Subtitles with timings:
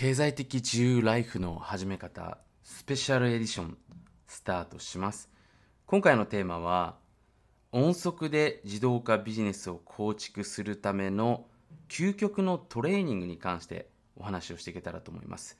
[0.00, 3.76] 経済的自由ライフの始め方スペシャルエディション
[4.28, 5.28] スタートします。
[5.86, 6.94] 今回のテーマは
[7.72, 11.46] 音速で自動化ビジネスを構築するための
[11.88, 15.58] 究極のトレーニングに関してお話をしていけたらと思います。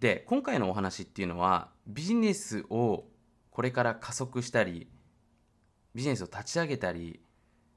[0.00, 3.04] で今回のお話っていうのはビジネスを
[3.50, 4.88] これから加速したり
[5.94, 7.20] ビジネスを立ち上げたり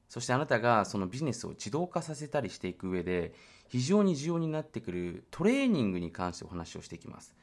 [0.07, 3.33] そしてあなたがそのビジネスを自動化させたりしていく上で
[3.71, 7.33] 非常に重要になってくるトレーニングに関してお話をしていきます。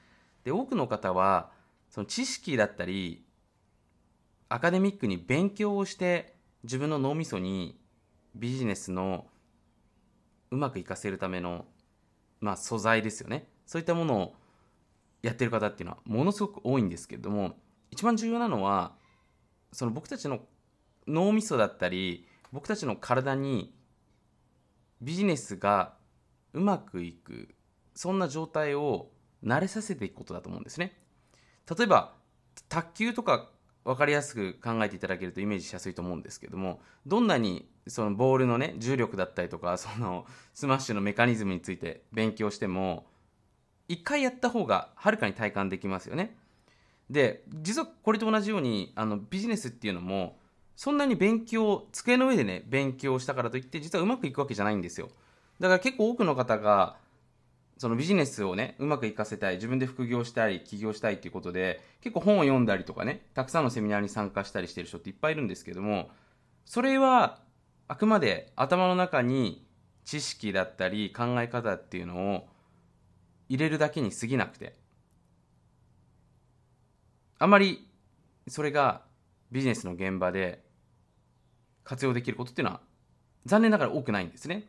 [0.45, 1.51] で多くの方は
[1.89, 3.25] その知識だったり
[4.51, 7.81] アカデミックに勉強をして自分の脳みそに
[8.35, 9.27] ビジネスの
[10.51, 11.65] うまく活かせるための、
[12.41, 14.35] まあ、素材ですよねそういったものを
[15.23, 17.57] やってる方っていうのはものすごく多いんですけれども
[17.91, 18.93] 一番重要なのは
[19.73, 20.41] その僕たちの
[21.07, 23.75] 脳みそだったり僕たちの体に
[25.01, 25.98] ビジネスが
[26.53, 27.55] うまくいく
[27.95, 29.11] そんな状態を
[29.45, 30.97] 慣れさせていくことだと思うんですね。
[31.77, 32.15] 例えば
[32.69, 33.51] 卓球とか
[33.85, 43.07] 分かりやすく考えていただけるとイメージしやすいと思うんですけどもどんなにそのボールのね重力だったりとかそのスマッシュのメカニズムについて勉強しても
[43.89, 46.37] 一回やった方がはるかに体感できますよね。
[47.09, 50.39] で実はこれと同じようにあのビジネスっていうのも
[50.77, 55.09] そんなに勉強机の上でね勉強したからといって実はうまくいくわけじゃないんですよ。
[55.61, 56.97] だから結構多くの方が
[57.79, 66.11] そのビジネスをねうまくいかせたい自分で副業したい起業したいっていうことで結構本を読んだりとかねたくさんのセミナーに参加したりしてる人っていっぱいいるんですけども
[66.65, 67.39] それは
[67.87, 69.65] あくまで頭の中に
[70.05, 72.49] 知識だったり考え方っていうのを
[73.49, 74.75] 入れるだけに過ぎなくて
[77.39, 77.87] あまり
[78.49, 79.03] それが
[79.53, 80.65] ビジネスの現場で
[81.85, 82.81] 活用できることっていうのは
[83.47, 84.65] 残念ながら多くないんですね。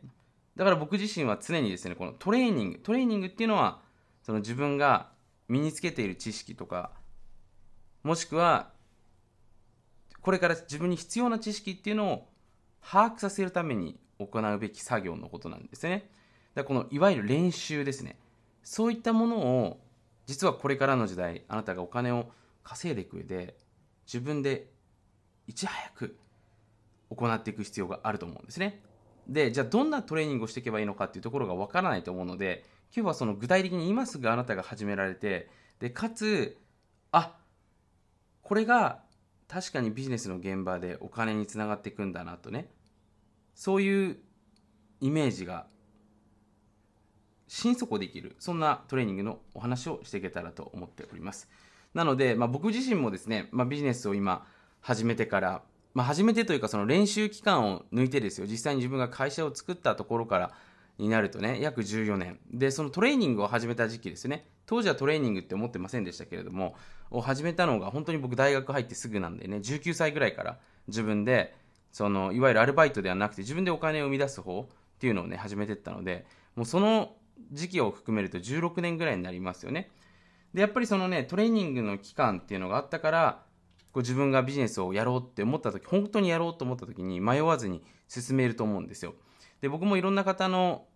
[0.60, 3.80] だから僕自身は常にですねこのトレーニングトレーニングっていうのは
[4.22, 5.08] その自分が
[5.48, 6.90] 身につけている知識とか
[8.02, 8.68] もしくは
[10.20, 12.28] これから自分に必要な知識っていうのを
[12.86, 16.10] 把握させるために行うべき作業のことなんですね
[16.54, 18.18] だこのいわゆる練習ですね
[18.62, 19.80] そういったものを
[20.26, 22.32] 実はこれからの時代あなたがお金を
[22.64, 23.56] 稼いでいく上で
[24.06, 24.68] 自分で
[25.46, 26.18] いち早く
[27.08, 28.82] 行っていく必要があると思うんですね。
[29.30, 32.64] で、じゃあどんなトレーニングをしていけばいいのかっていうところがわからないと思うので、
[32.94, 35.48] 今日はその具体的に今すぐあなたが始められて、
[35.78, 36.58] で、かつ、
[37.12, 37.36] あ、
[38.42, 39.02] これが
[39.46, 42.68] 確かにビジネスの現場でお金につながっていくんだなとね、
[43.54, 44.16] そういう
[45.00, 45.66] イメージが
[47.46, 51.48] 心底できる、そんなトレーニングのお話をしていけたらと思っております。
[51.94, 54.44] なので、まあ、僕自身もですね、まあ、ビジネスを今
[54.80, 55.62] 始めてから
[55.94, 58.46] まあ、初めてというかその練習期間を抜いてですよ。
[58.46, 60.52] 実際に自分が会社を作ったところから
[60.98, 62.38] になるとね約14年。
[62.52, 64.46] でそのトレーニングを始めた時期ですね。
[64.66, 66.76] 当時はトレーニングって思ってませんでしたけれども
[67.10, 71.56] を始めたのが本当に僕大学入ってすぐなんでね19歳ぐらいから自分で
[71.90, 74.66] そのいわゆるアルバイトではなくて自分でお金を生み出す方っ
[75.00, 76.24] ていうのをね始めてったので
[76.54, 77.16] もうその
[77.52, 79.90] 時期を含めると16年ぐらいになりますよね。
[80.54, 83.42] でやっぱりそのねトレーニングの期間っていうのがあったから
[83.92, 89.14] こう自分がビジネスをやろうって思った時本当にやろうと思った時に迷わずに進めると思うんですよ。
[89.60, 90.86] で僕もいろんな方の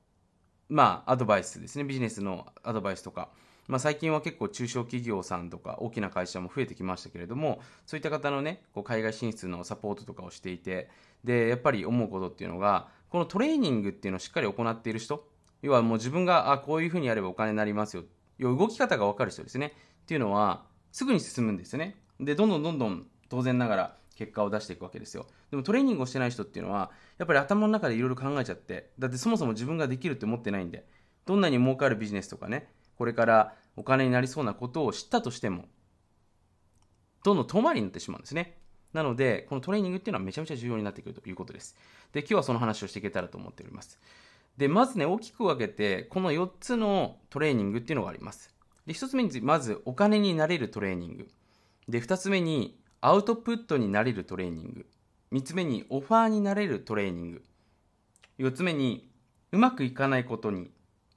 [0.68, 1.84] まあアドバイスですね。
[1.84, 3.30] ビジネスのアドバイスとか。
[3.66, 10.90] まあ、最近は結構中小企業さんとか大きな会社も増えてきましたけれどもそういった方のねこう海外進出のサポートとかをしていて
[11.24, 15.26] でやっぱり思うことっていうのがこのトレーニングっていうのをしっかり行っている人
[15.64, 18.04] 要はもう自分があこういうふうにやればお金になりますよ。
[18.36, 19.72] 要は動き方が分かる人ですね。
[20.02, 21.96] っていうのはすぐに進むんですよね。
[22.20, 25.26] でどんどんどんどん当然ながら結果を出していくわけですよ。
[25.50, 30.84] でもトレーニングをしてない人っていうのはやっぱり頭の中でいろいろ考えちゃってだってそもそも自分ができるって思ってないんで
[31.26, 35.64] どんなに儲かるビジネスとかねこれからお金になりそうなことを知ったとしても
[37.24, 38.58] どんどん遠回りになってしまうんですね。
[38.92, 41.74] なのでこのトレーニングっていうのはめちゃめちゃ重要になってくるということです。
[42.12, 43.98] で今日はその話をしていけたらと思っております。
[44.56, 48.54] でまずね大きく分けてこの4つのトレーニングっていうのがあります。
[48.86, 51.28] で1つ目にまずお金になれるトレーニング。
[51.88, 54.86] で、2つ目にアウトプットになれるトレーニング。
[55.32, 57.42] 3つ目にオファーになれるトレーニング。
[58.38, 59.10] 4つ目に
[59.52, 60.70] うまくいかないことに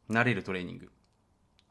[0.09, 0.91] なれるトレーニング。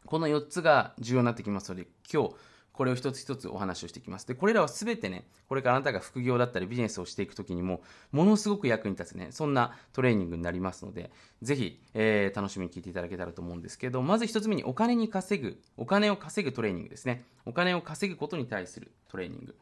[0.05, 2.35] この4つが重要になってきますので、今日
[2.77, 4.29] これを一つ一つお話をしていきます。
[4.29, 7.81] で、これらは全てね、これからあなたが副業だったりビジネスをしていくときにも、
[8.13, 17.25] ものすごく役に立つね、そんなトレーニングになりますので、ぜひ、えー、楽しみに聞いていただけたらと思うんですけど、まず一つ目にお金に稼ぐ、お金を稼ぐトレーニングですね。
[17.47, 19.57] お金を稼ぐことに対するトレーニング。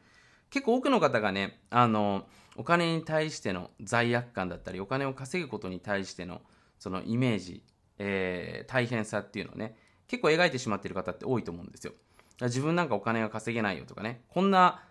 [0.49, 2.27] 結構多くの方がね、あの、
[2.57, 6.41] お金に対しての罪悪感だったり、お金を稼ぐことに対しての
[6.79, 7.63] そのイメージ、
[7.97, 9.77] えー、大変さっていうのをね、
[10.07, 11.93] 結構描いてしまっている方って多いと思うんですよ
[12.41, 14.21] 自分なんかお金が稼げないよとかね。
[14.29, 14.83] こんな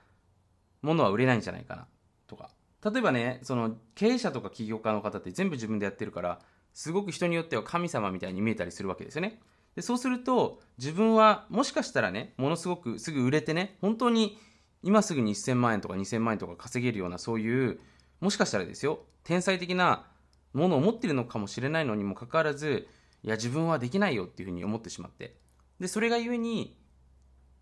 [0.82, 1.86] ものは売れないんじゃないかな。
[2.26, 2.50] とか。
[2.84, 6.40] 例えばねその経営者とか起業家の方って全部自分でやってるから
[6.74, 9.40] すごく人によっては神様みたいに見えたりするわけですよね。
[9.74, 14.38] でそうすると自分はもしかしたらねものすごくすぐ売れてね本当に
[14.82, 17.80] 今すぐに1000万円とか2000万円とか稼げるようなそういう
[18.20, 20.06] もしかしたらですよ天才的な
[20.52, 22.86] ものを持ってるのかもしれないのにもかかわらず
[23.22, 25.36] いや自分はできないよっていうふうに思ってしまって。
[25.80, 26.76] でそれがゆえに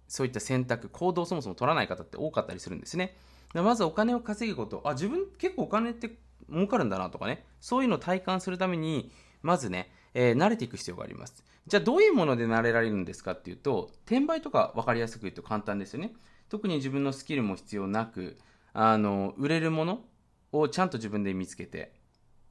[0.09, 3.17] そういった選択行動をそもそも取らない方って多かったりするんですね。
[3.55, 4.83] まずお金を稼ぐこと。
[4.85, 6.19] あ自分結構お金って
[6.51, 7.45] 儲かるんだなとかね。
[7.61, 9.13] そういうのを体感するために
[9.43, 11.45] まずね、えー、慣れていく必要があります。
[11.67, 16.13] じゃあどういうもので慣れられるんですかっていうと転売とか分かりやすく言うと簡単ですよね。
[16.49, 18.39] 特に自分のスキルも必要なく
[18.73, 20.05] あの売れるもの
[20.53, 21.93] をちゃんと自分で見つけて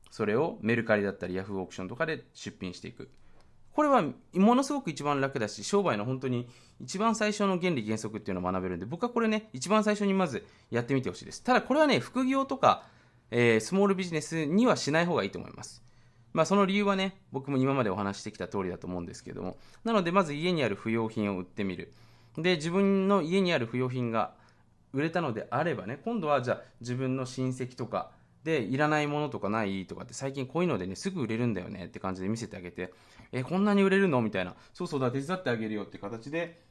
[0.10, 3.10] それをメルカリだったりヤフーオークションとかで出品していく。
[3.74, 4.04] これは
[4.34, 6.48] ものすごく一番楽だし商売の本当に
[6.80, 11.44] 一番最初の原理原則っていうのを学べるんで僕はこれね一番最初にまずやってみてほしいです。
[11.44, 12.84] ただこれはね副業とか、
[13.30, 15.84] えー、スモールビジネスにはしない方がいいと思います。
[16.34, 19.58] まあその理由はね僕も今までお話してきた通りだと思うんですけども。
[19.84, 21.94] なのでまず家にある不用品を売ってみる。
[22.38, 24.34] で自分の家にある不用品が
[24.94, 28.12] 売れたのであればね今度はじゃあ自分の親戚とか
[28.44, 32.94] でいらないものとかないとかって最近こういうのでねすぐ売れるんだよねって感じで見せてあげて
[33.32, 34.22] えこんなに売れるの？
[34.22, 36.62] みたいなそうそうだ手伝ってあげるよって形で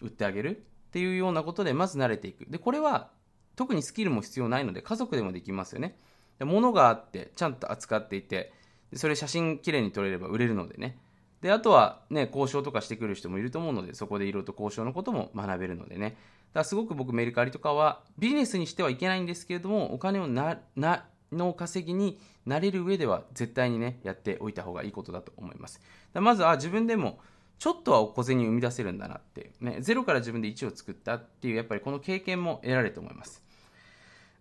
[0.00, 0.56] 売ってあげる。
[0.56, 2.46] っていうようなことでまず慣れていく。
[2.50, 3.10] でこれは
[3.54, 5.96] 特にスキルも必要ないので家族でもできますよね。
[6.40, 8.52] で物があってちゃんと扱っていて
[8.94, 10.98] それ写真きれいに撮れれば売れるのでね。
[11.42, 16.10] であとはね交渉とかしてくる人もいると思うのでそこでいろいろと交渉のことも学べるのでね。
[16.10, 16.18] だか
[16.54, 25.80] らすごく僕メルカリとかはビジネスにしてはいけないんですけれどもお金をななの稼ぎになれる上では絶対にねやっておいた方がいいことだと思います。
[26.14, 27.18] まずは自分でも
[27.58, 29.52] ちょっとは小銭を生み出せるんだなって。
[29.60, 33.42] ねゼロから自分で1を作ったっていうやっぱりこの経験も得られると思います。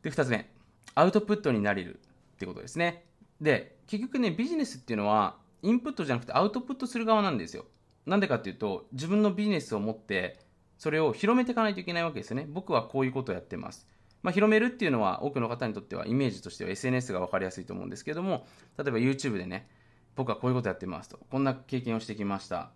[0.02, 0.50] で2つ目。
[0.96, 2.00] アウトプットになれる
[2.36, 3.06] ってことですね。
[3.40, 7.66] で結局ねビジネスっていうのはインプットじゃなくてアウトプットする側なんですよ。
[8.06, 10.40] なんでかっていうと自分のビジネスを持って
[10.78, 12.48] それを広めていかないといけないわけですよね。
[12.50, 13.86] 僕はこういうことをやってます。
[14.22, 18.46] まあ、広めるっていうのは多くの方にとってはイメージとしては SNS が分かりやすいと思うんですけども
[18.78, 19.70] 例えば YouTube でね
[20.16, 22.72] 僕はこういうことやってますとこんな経験をしてきました。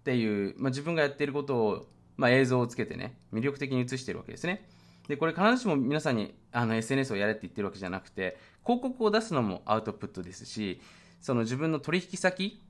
[0.00, 1.86] っていう、まあ、自分がやっていることを、
[2.16, 4.68] まあ、映像をつけてね魅力的に映してるわけですね。
[5.08, 10.80] でこれ必ずしも皆さんにあの SNS をやれって言ってるわけじゃなくて広告を出すのもアウトプットですし
[11.20, 12.60] その自分の取引先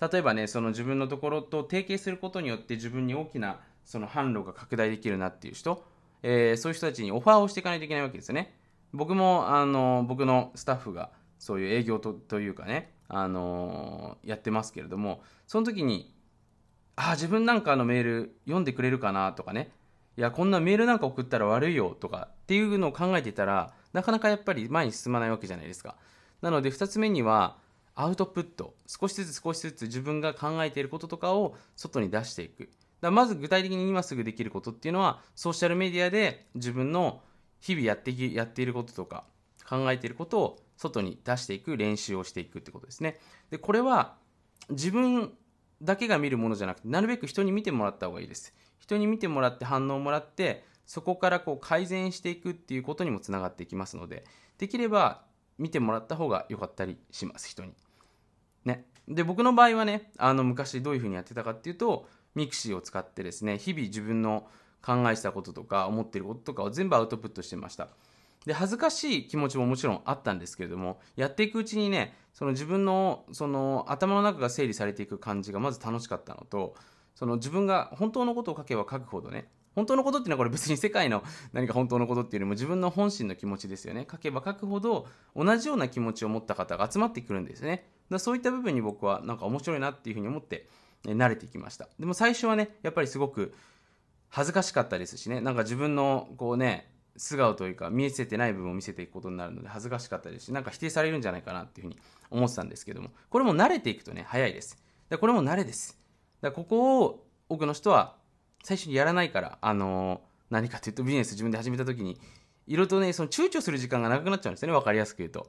[0.00, 5.82] 例えばねその自分のところと提携することによって自分に大きなその販路が拡大できるなっていう人
[6.28, 8.52] えー、そういう人たちにオファーをしていかないといけないわけですね。
[8.92, 16.12] 僕も、あの、僕のスタッフが、そういう営業とというかね、あのー、やってますけれども、その時に、
[16.96, 19.70] ああ、自分なんかのメール読んでくれるかなとかね、
[20.16, 25.94] いや、こんなメールなんか送ったら悪いよとかっていうのを考えてたら、なかなかやっぱり前に進まないわけじゃないですか。
[26.42, 27.58] なので、2つ目には、
[27.94, 28.74] アウトプット。
[28.86, 32.68] 少しずつ少しずつ自分が考えていることとかを外に出していく。
[33.00, 37.20] だまず具体的に今すぐできることっていうのはソーシャルメディアで自分の
[37.60, 39.24] 日々やってやっていることとか
[39.68, 43.18] 考えていることを外に出していく練習をしていくってことですね。
[43.50, 44.16] でこれは
[44.70, 45.32] 自分
[45.82, 48.54] だけが見るものじゃなくてなるべく人に見てもらった方がいいです。
[48.78, 54.24] 人に見てもらって反応をもらってそこからこう改善していくっていうことにもつながっていきますので
[54.58, 55.22] できれば
[55.58, 57.72] 見てもらった方が良かったりします人に。
[58.64, 58.86] ね。
[59.08, 64.46] で僕の場合はねあの昔どういうふうにやってたかっていうと mixi を使ってですね日々自分の
[64.82, 67.88] 考えしたこととか思ってることとかを全部アウトプットしてました。
[68.44, 76.76] で恥ずかしい気持ちももちろんあったんですけれどもやっていくうちにねその自分のその頭の中が整理されていく感じがまず楽しかったのと
[77.16, 84.06] その自分が本当のことを書けば書くほどね本当のことっていうのはこれ別に世界の何か本当のことっていうよりも自分の本心の気持ちですよね。
[84.10, 87.86] 書けば書くほど同じような気持ちを持った方が集まってくるんですね。
[88.10, 90.66] だそういった部分に僕はなんか面白いなっていうふうに思って
[91.14, 91.88] 慣れてきました。
[91.98, 93.54] でも最初はねやっぱりすごく
[94.28, 95.40] 恥ずかしかったですしね。
[95.40, 103.10] なんか自分のこうね素顔というか見せてない部分を見せていくことになるので恥ずかしかったですしなんか否定されるんじゃないかなっていうふうに思ってたんですけども。
[103.30, 104.82] これも慣れていくとね早いです。
[105.08, 105.98] でこれも慣れです。
[106.40, 108.16] だここを多くの人は
[108.62, 110.20] 最初にやらないからあのー、
[110.50, 112.18] 何かというとビジネス自分で始めた時に
[112.66, 114.74] いろいろとねその躊躇する時間が長くなっちゃうんですよね。
[114.74, 115.48] 分かりやすく言うと。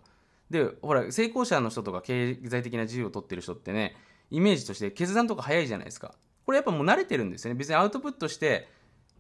[0.50, 3.96] でほら成功者の人とか経済的な自由を取ってる人ってね
[4.30, 6.14] イメージとして決断とか早いじゃないですか。
[6.46, 7.58] これやっぱもう慣れてるんですよね。
[7.58, 8.68] 別にアウトプットして、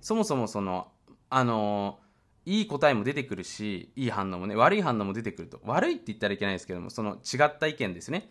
[0.01, 0.87] そもそもその、
[1.29, 1.99] あの、
[2.45, 5.59] いい答えも出てくるし、いい反応もね、悪い反応も出てくると。
[5.65, 8.29] 悪いって言ったらいけないですけども、その違った意見ですね。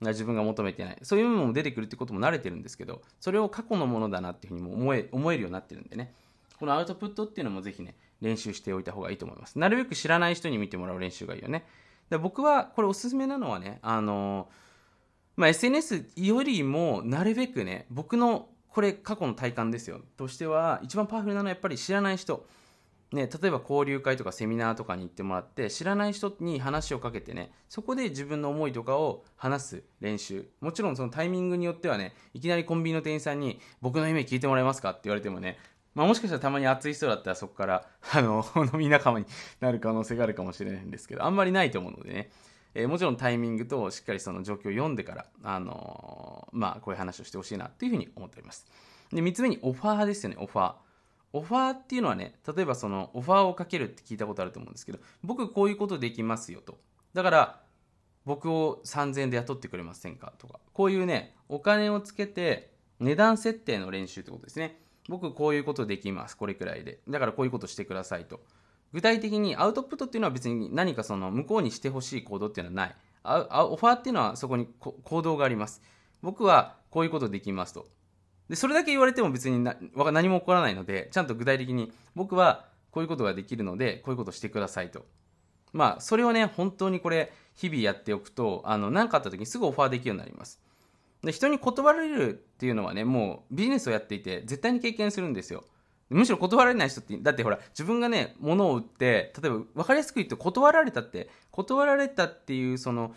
[0.00, 6.12] 自分が求めてないそういう部分も出てくるってことも慣れてるんですけどそれを過去のものだなっていうふうにも思え思えるようになってるんでね
[6.58, 11.64] このアウトプットっていうのもぜひね練習しておいた方がいいと思いますなるべく知らない人に見てもらう練習がいいよね
[12.10, 14.48] で僕はこれおすすめなのはねあの
[15.36, 20.00] まあ、SNS よりもなるべくね僕のこれ過去の体感ですよ。
[20.16, 22.46] としては一番パワフルなのはやっぱり知らない人。
[23.12, 30.48] ね、例えば交流会とかセミナーとかに行ってもらって知らない人に話をかけてねそこで自分の思いとかを話す練習。
[30.60, 35.58] もちろんそのタイミングによってはねいきなりコンビニの店員さんに「僕の夢聞いてもらえますか?」って言われてもね
[35.94, 39.26] まあ、もしかしたらたまに熱い人だったらそこからあの 飲み仲間に
[39.60, 42.30] なる可能性があるかもしれないんですけどあんまりないと思うのでね、
[42.74, 48.66] えー、もちろんタイミングとしっかりその状況を読んでから、あのー、まあ、こういう話をしてほしいなっていうふうに思っております
[49.12, 50.74] で3つ目にオファーですよねオファー
[51.34, 56.78] オファーっていうのはね、例えばそのオファーをかけるって聞いたことあると思うんですけど、僕こういうことできますよと。
[57.12, 57.60] だから、
[58.24, 64.78] 僕を3000円で雇ってくれませんかとか、こういうね、お金をつけて値段設定の練習ってことですね。
[65.08, 66.36] 僕こういうことできます。
[66.36, 67.00] これくらいで。
[67.08, 68.40] だからこういうことしてくださいと。
[68.94, 72.96] 具体的にアウトプットっていうのは別に何かその向こうにしてほしい行動っていうのはない。
[73.24, 75.82] オファーっていうのはそこに行動があります。
[76.22, 77.88] 僕はこういうことできますと。
[78.48, 85.04] で、それだけ言われても別に何も起こらないので、ちゃんと具体的に僕はこういうことができるので、こういうことしてくださいと。
[85.72, 90.60] まあ、それをね、本当にこれ、日々やっておくと、あの、何かあった時にすぐオファーできるようになります。
[91.22, 95.64] で、人に断られるっていうのはね、もうビジネスをやっていて、絶対に経験するんですよ。
[96.10, 103.14] むしろ断られない人って、だってほら、自分がね、物を売って、例えば分かりやすく言うと断られたって、断られたっていうその、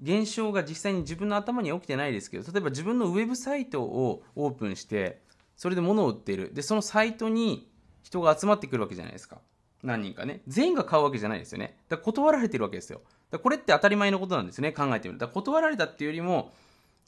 [0.00, 5.20] 現象が実際に自分の頭には起きてないですけど例えば自分のウェブサイトをオープンして
[5.56, 6.54] それで物を売っている。
[6.54, 7.68] でそのサイトに
[8.02, 9.40] 人が集まってくるわけじゃないですか。
[9.82, 10.40] 何人かね。
[10.46, 11.76] 全員が買うわけじゃないですよね。
[11.88, 13.00] だから断られてるわけですよ。
[13.32, 14.70] だこれって当たり前のことなんですね。
[14.70, 16.52] 考えてみるだ断られたっていうよりも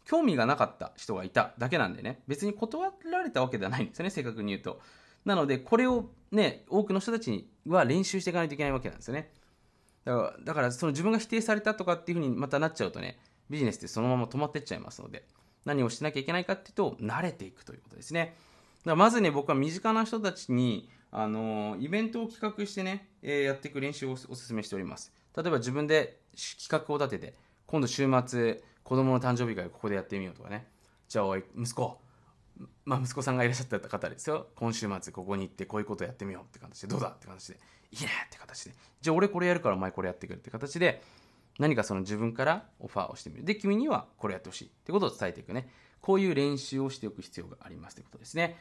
[0.05, 2.23] 興味がなかった人がいただけなんでね。
[2.27, 4.11] 別に断られたわけではないんですよね。
[4.11, 4.81] 正確に言うと。
[5.25, 9.33] なのでこれをね多くの人たちは練習していかないといけないわけなんですよね。
[10.05, 13.19] だからだからその自分が否定されたとかっていうふうにまたなっちゃうとね
[13.51, 15.25] ビジネスってそのまま止まってっちゃいますので
[15.65, 18.35] 何をしなきゃいけないかっていうと慣れていくということですね。
[18.79, 25.13] だからまずね僕は身近な人たちにあのイベントを企画してね、えー、やっていく練習をお勧めしております。
[25.37, 27.35] 例えば自分で企画を立てて
[27.67, 30.67] 今度週末子供の誕生日会をここでやってみようとかね。
[31.09, 32.01] じゃあおい息子
[32.85, 34.49] まあ息子さんがいらっしゃった方ですよ。
[34.57, 36.89] 今週末ここに行ってこういうことやってみようって形で。
[36.89, 37.61] どうだって形で。
[37.93, 38.75] いいねって形で。
[39.01, 41.03] じゃあ俺これやるからお前これやってくれって形で
[41.59, 43.45] 何かその自分からオファーをしてみる。
[43.45, 45.69] で君にはこれやってほしいってことを伝えていくね。
[46.01, 48.57] こういう練習をしておく必要がありますということですね。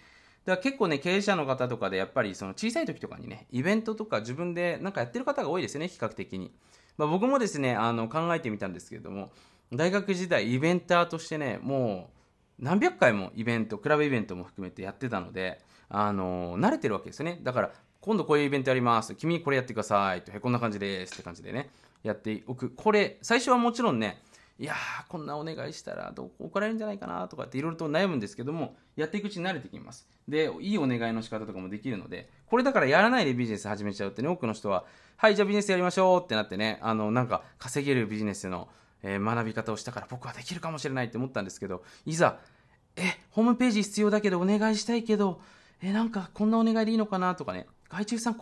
[0.46, 5.88] だから結構ね経営者の方とかでやっぱりその小さい時とかにねイベントとか自分でなんかやってる方が多いですよね。
[5.88, 6.52] 比較的に、
[6.98, 9.32] まあ、僕もですねあの考えてみたんですけれども
[9.74, 12.19] 大学時代イベンターとしてねもう
[12.60, 19.14] 何百回もイベントクラブイベントも含めてやってたのであの慣れてるわけですよねだから今度こういうイベントやります。
[19.14, 20.22] 君これやってください。
[20.22, 21.16] と、こんな感じです。
[21.16, 21.70] って感じでね、
[22.02, 22.70] やっておく。
[22.70, 24.22] これ、最初はもちろんね、
[24.58, 30.08] いやー、こんなお願いしたらどこ怒られるんじゃないかなとかっていろいろと悩むんですけども、やっていくうちに慣れてきます。
[30.30, 34.86] で、いいお願いの仕方とかもできるので、これだからやらないでビジネス始めちゃうってね、多くの人は、
[35.18, 38.70] はい、じゃあビジネスやりましょうってなってね、あの、なんか稼げるビジネスの、
[39.04, 42.40] えー、学び方をしたから僕はできるかもしれないって思ったんですけど、いざ、
[42.96, 43.02] え、
[43.32, 45.42] ホームページ必要だけどお願いしたいけど、
[45.82, 48.38] え、なんかこんなお願いでいいのかなとかね、外注さん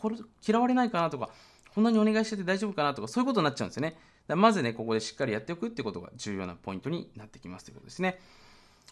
[0.46, 1.30] 嫌われないかなとか、
[1.74, 3.98] こんなにお願いしてて大丈夫かなとか、そういうことになっちゃうんですよね。
[4.36, 8.20] まずね、ここでしっかりやっておくってことが重要なポイントになってきますということですね。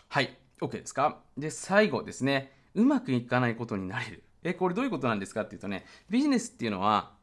[0.08, 0.38] はい。
[0.62, 1.20] OK ですか？
[1.38, 2.54] で、最後ですね。
[2.74, 4.24] うまくいかないことになれる。
[4.44, 7.14] え、これどういうことなんですかっていうとね、ビジネスっていうのは、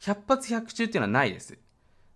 [0.00, 1.56] 100発100中っていうのはないです。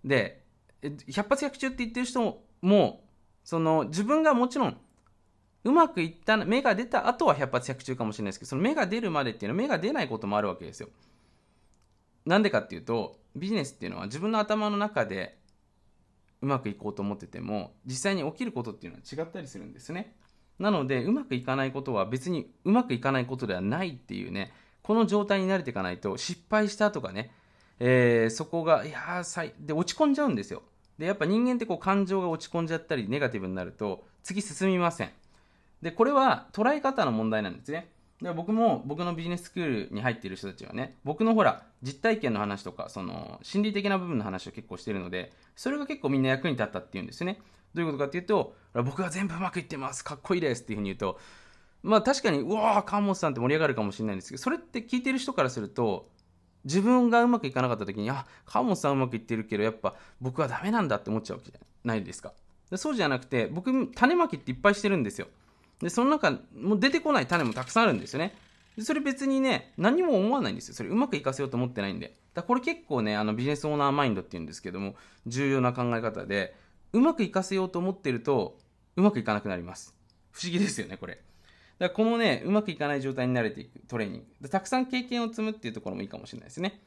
[0.04, 0.39] で、
[0.82, 3.04] 100発100中って言ってる人も、
[3.44, 4.76] その自分がもちろん
[5.64, 10.88] うまくいった芽が出た後は百発百中かもしれないですけどその芽が出るまでっていうのは芽が出ないこともあるわけですよ。
[12.24, 15.38] なんでかっていうとビジネスっていうのは自分の頭の中で
[16.42, 20.16] うまくいこうと思ってても実際に起きることっていうのは違ったりするんですね。
[20.58, 27.32] なのでうまくいかないことは別にうまくいかないことではないっていうねこの状態に慣れていかないと失敗したとかね、
[27.78, 30.62] えー、そこがいやーで落ち込んじゃうんですよ。
[31.00, 35.10] でやっぱ人間ってこう感情が落ち込んじゃったりネガティブになると次進みません
[35.82, 37.90] で、これは捉え方の問題なんですね。
[38.22, 47.40] で僕も僕のビジネススクールに入っている人たちはね、僕のほら、実体験の話とか、その、心理的な部分の話を結構してるので、それが結構みんな役に立ったっていうんですよね。
[47.72, 51.18] どういうことかっていうと、僕は全部うまくいってます、かっこいいですっていうふうに言うと、
[51.82, 56.10] まあ確かに、うわー、川本さんって盛り上がるかもしれないんですけど、それって聞いてる人からすると、
[56.64, 62.32] 自分がうまくいかなかった時に、あ、川本さんうまくいってるけど、やっぱ僕はダメなんだって思っちゃうわけじゃないですか。
[62.70, 65.26] でそうじゃなくて、僕、種まきっていっぱいしてるんですよ。
[65.80, 68.34] で、その中、もう出てこない種もたくさんあるんですよね。
[68.76, 70.74] でそれ別にね、何も思わないんですよ。
[70.74, 72.16] それうまくいかせようと思ってないんで。
[72.34, 74.94] だこれ結構ね、あのビジネスオーナーマインドっていうんですけども、
[75.26, 76.54] 重要な考え方で、
[76.92, 78.58] うまくいかせようと思ってると、
[78.96, 79.94] うまくいかなくなります。
[80.30, 81.20] 不思議ですよね、これ。
[81.80, 84.48] だからこのね、うまくいかない状態に慣れていくトレーニング。
[84.50, 86.78] たくさん経験を積むっていうところもいいかもしれないですね。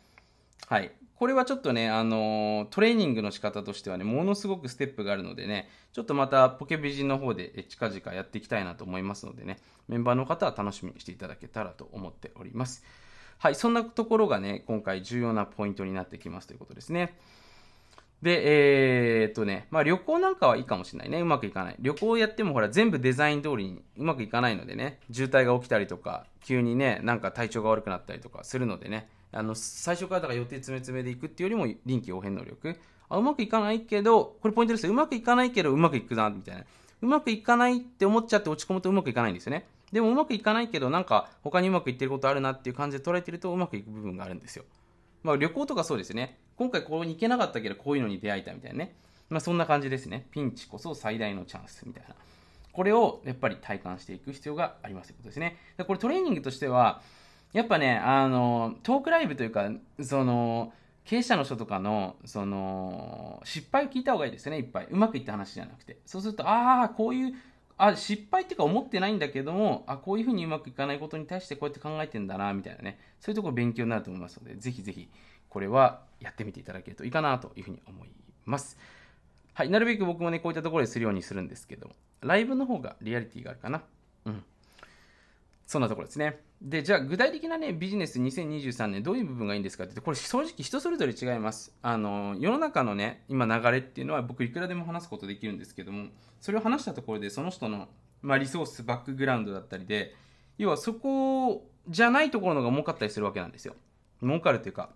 [0.67, 0.91] はい。
[1.15, 9.57] これはちょっとね、あのー、トレーニングの仕方としてはね、ものすごくステップがあるのでね、ちょっとまたポケビジンの方で近々やっていきたいなと思いますのでね、
[9.87, 12.83] メンバーの方は楽しみにしていただけたらと思っております。
[13.39, 17.17] はい、そんなところがね、今回重要なポイントになってきますということですね。
[18.23, 21.19] で、えー、っとね、まあ旅行なんかはいいかもしれないね。
[21.19, 21.75] うまくいかない。
[21.79, 32.77] 旅行やってもほら全部デザイン通りにうまくいかないのでね、渋滞が起きたりとか、急にね、なんか体調が悪くなったりとかするのでね、あの、最初からだから予定詰め詰めでいくっていうよりも臨機応変能力。
[33.09, 34.93] あ、うまくいかないけど、これポイントですよ。
[34.93, 36.63] うまくいかないけどうまくいくな、みたいな。
[37.01, 39.65] うまくいかないって思っちゃって落ち込むとうまくいかないんですよね。
[39.91, 44.63] でもうまくいかないけど、なんか他にうまくいってることあるなっていう感じで捉えてるとうまくいく部分があるんですよ。
[45.23, 46.39] まあ旅行とかそうですね。
[46.55, 48.95] 今回ここに行けなかったけどこういうのに出会えたみたいなね。
[49.29, 50.27] まあそんな感じですね。
[50.31, 52.15] ピンチこそ最大のチャンスみたいな。
[52.71, 55.57] これをやっぱり体感していく必要がありますということですね。
[55.77, 57.01] でこれトレーニングとしては、
[57.53, 59.69] やっぱね、あの、トークライブというか、
[60.01, 60.73] その、
[61.05, 64.87] 経営者の人とかの、その、失敗を聞いた方がいいですね、いっぱい。
[64.89, 65.99] うまくいった話じゃなくて。
[66.05, 67.33] そうすると、ああ、こういう
[67.77, 72.99] あ、失敗っていうか思ってないんだけども、あ、こういうふうにうまくいかないことに対してこうやって考えてんだな、みたいなね。
[73.19, 75.09] そういうところ勉強になると思いますので、ぜひぜひ、
[75.53, 78.09] これはやってみていただけるといいかなというふうに思い
[78.45, 78.77] ます。
[79.53, 81.91] はい、なるべく僕もね、こういったところでするようにするんですけど、
[82.21, 83.83] ライブの方がリアリティがあるかな。
[84.25, 84.43] うん。
[85.67, 86.39] そんなところですね。
[86.59, 91.71] で、じゃあ具体的なね、ビジネス2023年どういう部分がいいんですかって、これ正直人それぞれ違います。
[91.83, 96.07] あの、世の中のね、今流れっていうのは僕いくらでも話すことできるんですけども、
[96.41, 97.89] それを話したところでその人の、
[98.23, 100.15] まあ、リソース、バックグラウンドだったりで、
[100.57, 103.75] 要はそこじゃないところのが儲かったりするわけなんですよ。
[104.21, 104.89] 儲かるというか、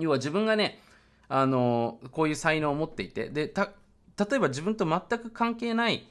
[0.00, 0.80] 要は自分がね、
[1.28, 3.70] あの、こういう才能を持っていて、で、た、
[4.18, 6.06] 例えば自分と全く関係ない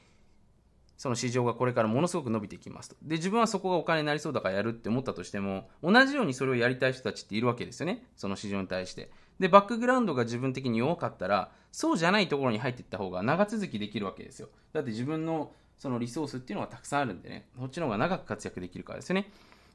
[1.04, 2.96] その市場がこれからものすごく伸びていきますと。
[3.02, 8.06] で、自分はそこがお金になりそうだからやるって思ったとしても、同じようにそれをやりたい人たちっているわけですよね。
[8.16, 9.12] その市場に対して。
[9.38, 14.48] で、バックグラウンドが自分的に弱かったら、そうじゃないところに入っていった方が長続きできるわけですよ。
[14.72, 19.30] だって自分のそのリソースっていうのがたくさんあるんでね、そっちの方が長く活躍できるからですよね。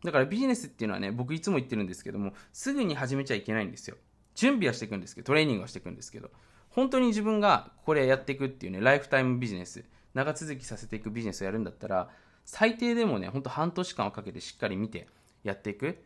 [0.04, 3.96] だからビジネスっていうのはね、僕いつも言ってるんですけども、すぐに始めちゃいけないんですよ。
[4.34, 6.30] 準備はしていくんですけど、トレーニングはしていくんですけど、
[6.70, 9.84] 本当に自分がこれやっていくっていうね、ライフタイムビジネス、
[10.14, 12.10] 長続きさせていくビジネスをやるんだったら、
[12.44, 15.08] 最低でもね、ほんと半年間をかけてしっかり見て
[15.42, 15.98] やっていく。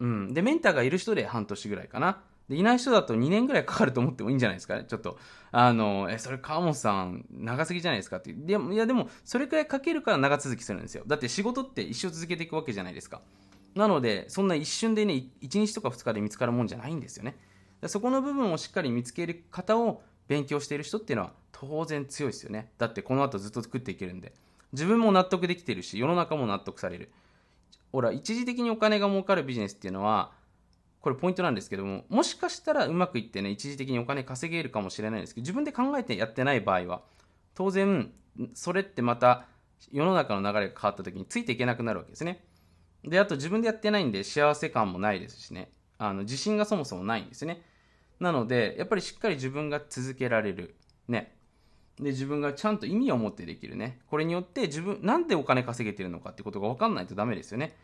[0.00, 0.34] うん。
[0.34, 2.22] で、メンターがいる人で半年ぐらいかな。
[2.48, 4.84] で、いない人だと2年ぐらいかかると思ってもいいんじゃないですかね。
[4.88, 5.18] ちょっと、
[5.52, 8.32] あの、え、それ川本さん、長すぎじゃないですかって。
[8.32, 11.04] でいや、でも、それくらいかけるから長続きするんですよ。
[11.06, 13.22] だって仕事って一生続けていくわけじゃないですか。
[13.74, 17.36] なので、そんな一瞬でね、1日とか2日で見つかるもんじゃないんですよね。
[17.86, 22.72] そこの部分をしっかり見つける方を勉強している人っていうのは当然強いですよね。
[22.78, 24.32] だってこの後ずっと作っていけるんで。
[24.72, 27.12] 自分も納得できてるし、世の中も納得される。
[27.92, 30.32] ほら、一時的にお金が儲かるビジネスっていうのは、
[31.00, 37.02] これポイントなんですけども、もしかしたらうまくいってね、一時的にお金稼げるかもしれないんですけど、自分で考えてやってない場合は、
[37.54, 38.12] 当然、
[38.54, 39.46] それってまた
[39.92, 42.44] 世の中の流れが変わった時についていけなくなるわけですね。
[43.04, 47.62] で、あと自分でやってないんで幸せ感もないですしね、あの自信がそもそもないんですね。
[48.20, 50.74] なので、やっぱりしっかり自分が続けられる。
[51.06, 51.36] ね。
[51.96, 54.00] で、自分がちゃんと意味を持ってできるね。
[54.08, 57.76] これによって自分、なんでお金稼げてるのかってことが分かんないとダメですよね。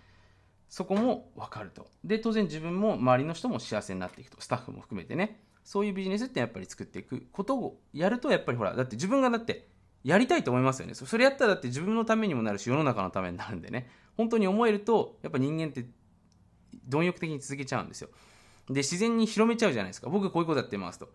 [0.74, 1.87] そこも分かると。
[2.02, 4.40] で、当然自分も周りの人も幸せになっていくと。
[4.40, 5.40] スタッフも含めてね。
[5.62, 9.68] そういうビジネスってやっぱり作っていくことをやると、やっぱりほら、だって自分がだって
[10.02, 10.94] やりたいと思いますよね。
[10.94, 13.88] それやったらだって自分のためにもなるし、世の中のためになるんでね。
[14.16, 15.87] 本当に思えると、やっぱ人間って
[16.88, 18.08] 貪欲的に続けちゃうんですよ。
[18.66, 20.10] で、自然に広めちゃうじゃないですか。
[20.10, 21.08] 僕こういうことやってますと。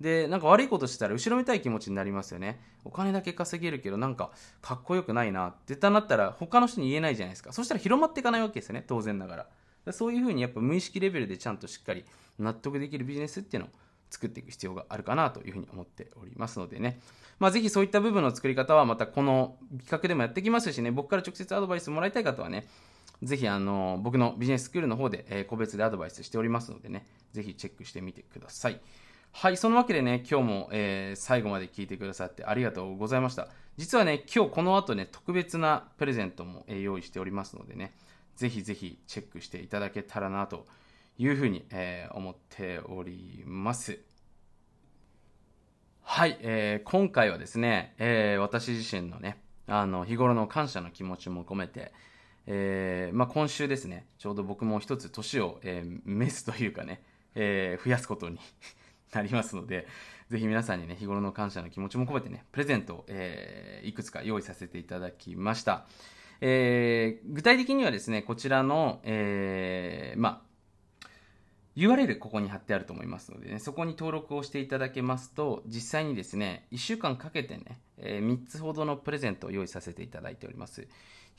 [0.00, 2.60] で、なんか悪いことしたら後ろめたい気持ちになりますよね。
[2.84, 4.30] お金だけ稼げるけど、なんか
[4.60, 7.52] かっこよくないなって絶対なったら他の人に言えないじゃないですか。
[7.52, 8.84] そしたら広まっていかないわけですよね。
[8.86, 9.92] 当然ながら。
[9.92, 12.04] そういうふうにやっぱ無意識レベルでちゃんとしっかり
[12.38, 13.72] 納得できるビジネスっていうのを
[14.10, 17.00] 作っていく必要があるかなというふうに思っておりますのでね。
[17.38, 22.66] まあ、ぜひそういった部分の作り方はまたこの企画でもやってきますしね、僕から直接アドバイスもらいたい方はね、
[23.22, 28.80] ぜひあの僕のビジネススクールの方で、え個別でアドバイスしておりますのでね、ぜひチェックしてみてください。
[29.38, 33.48] はい、そのわけでね、今日も、えー、最後まで聞いてくださってありがとうございました。
[33.76, 37.94] 実はね、今日この後ね、特別なプレゼントも、えー、用意しておりますのでね、
[38.34, 40.64] ぜひぜひチェックしていただけたらなと
[41.18, 43.98] いうふうに、えー、思っております。
[46.00, 51.92] はい、えー今回はですね、えー私自身のね、あの、日頃の感謝の気持ちも込めて、
[52.46, 57.02] えーまあ、今週ですね、ちょうど僕も一つ年を、えー召すというかね、
[57.34, 58.38] えー増やすことに
[59.16, 59.86] なりますので、
[60.30, 65.86] ぜひ皆さんにね、日頃の感謝の気持ちも込めてね、プレゼントを、えーいくつか用意させていただきました。
[66.40, 70.46] えー具体的にはですね、こちらの、えーまあ、
[71.76, 80.88] URL ここに貼ってあると思いますのでね、そこに登録をしていただけますと、実際にですね、1週間かけてね、え3つほどのプレゼントを用意させていただいております。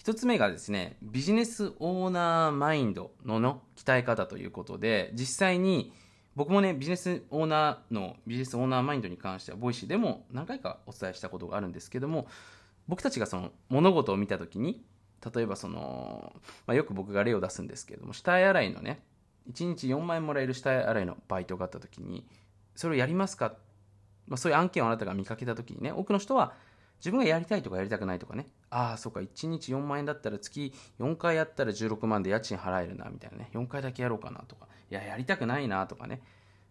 [0.04, 5.92] 1つ目がですね、ビジネスオーナーマインドのの鍛え方ということで、実際に
[6.38, 12.28] 僕もね、ビジネスオーナーの、ビジネスオーナーマインドに関しては、 Voicy でも何回かお伝えしたことがあるんですけども、
[12.88, 14.86] 僕たちがその物事を見たときに、
[15.34, 16.36] 例えばその、
[16.68, 19.02] まあ、よく僕が例を出すんですけれども、死体洗いのね、
[19.52, 22.24] 1日4万円もらえる死体洗いのバイトがあったときに、
[22.76, 23.56] それをやりますか、
[24.28, 26.54] まあ、そういう案件をあなたが見かけたときにね、多くの人は
[27.00, 36.22] 自分がやりたいとかやりたくないとかね、ああ、そうか、1日4万円だったら月4回やったら16万で家賃払えるな、みたいなね、4回だけやろうかなとか、いや、やりたくないなとかね、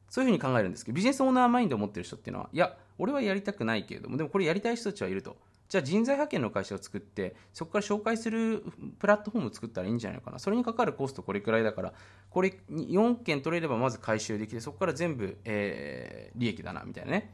[0.09, 5.37] そういうふうに考えるんですけど、ビジネスオーナーマインドを持ってる人っていうのは、いや、俺はやりたくないけれども、でもこれやりたい人たちはいると。
[5.69, 8.65] じゃあ人材派遣の会社を作って、そこから紹介する
[8.99, 10.39] プラットフォームを作ったらいいんじゃないのかな。
[10.39, 11.93] それにかかるコストこれくらいだから、
[12.31, 17.33] これ4件取れればまず回収できて、そこから全部、えー利益だな、みたいなね。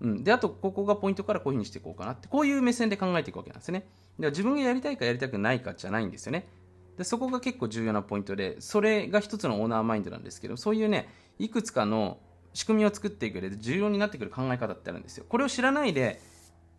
[0.00, 3.88] うん、で、あと、ここがポイントからこういうふうにしていこうかなって、こういう目線で考えていくわけなんですね。
[4.18, 6.48] で自分がやりたいかやりたくないかじゃないんですよね。
[6.96, 11.08] でそこが結構重要なポイントで、それが一つのオーナーマインドなんですけど、そういうね、
[11.38, 12.18] いくつかの
[12.54, 15.24] 仕組みを作っていく上で重要になってくる考え方ってあるんですよ。
[15.28, 16.20] これを知らないで、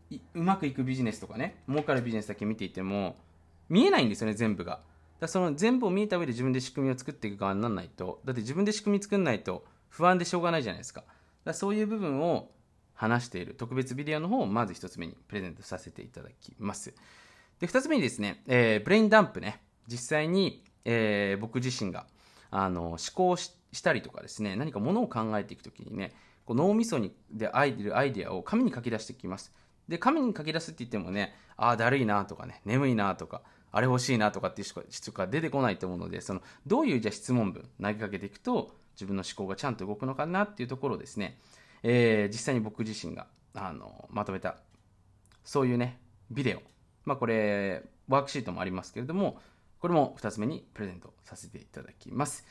[0.09, 3.15] いうまくいくビジネスとかね、儲かるビジネスだけ見ていても、
[3.69, 4.81] 見えないんですよね、全部が。
[5.19, 11.03] だその全部を見えた上で自分で仕組みを作っていく側にならないと、だって自分で仕組み作んないと不安でしょうがないじゃないですか。
[11.45, 12.49] だかそういう部分を
[12.99, 16.93] 話している特別ビデオの方をまず一つ目にプレゼントさせていただきます。
[17.61, 22.07] で、二つ目にですね、えーブレインダンプね、実際に、えー僕自身が、
[22.51, 29.53] あの、思考したりとかですね、何かものを考えていくときにね、こう脳みそにでアイデアアイデアを紙に書き出していきます。
[29.87, 41.39] で、紙に書き出すって言ってもね、ああ、だるいなとかね、眠いなとか、あれ欲しいなとかっていう人が出てこないと思うので、その、どういうじゃ質問文投げかけていくと、自分の思考がちゃんと動くのかなっていうところですね、
[41.83, 44.57] えー実際に僕自身が、あの、まとめた、
[45.43, 45.99] そういうね、
[46.31, 46.61] ビデオ。
[47.05, 49.39] まあこれ、ワークシートもありますけれども、
[49.79, 52.45] これも2つ目にプレゼントさせていただきます。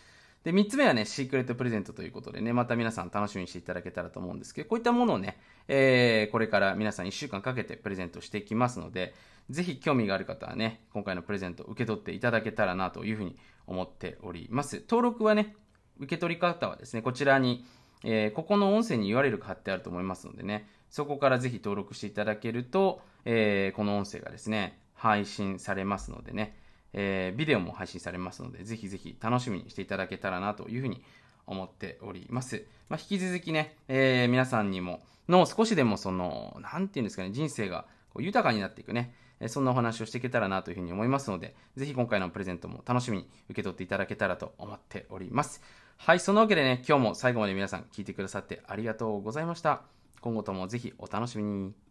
[0.44, 9.14] で、3つ目はね、シークレットプレゼントということでね、また皆さん楽しみにしていただけたらと思うんですけど、こういったものをね、えーこれから皆さん1週間かけてプレゼントしていきますので、
[9.50, 13.36] ぜひ興味がある方はね、今回のプレゼント受け取っていただけたらなというふうに
[13.66, 14.84] 思っております。
[14.88, 15.54] 登録はね、
[15.98, 17.66] 受け取り方はですね、こちらに、
[18.04, 26.56] えーここの音声に URL が貼ってあると思いますのでね、そこからぜひ登録していただけると、えーこの音声がですね、配信されますのでね、
[26.92, 31.02] えービデオも配信されますので、ぜひぜひ楽しみにしていただけたらなというふうに
[31.46, 32.64] 思っております。
[32.88, 39.14] まあ、引き続きね、えー皆さんにも、の少しでもその、なんていうんですかね、人生がこう豊かになっていくね、
[39.46, 45.62] そんなお話をしていけたらなというふうに思いますので、ぜひ今回のプレゼントも楽しみに受け取っていただけたらと思っております。
[45.98, 49.82] はい、そのわけでね、今日も最後まで皆さん聞いてくださってありがとうございました。
[50.22, 51.87] 今後ともぜひお楽しみに。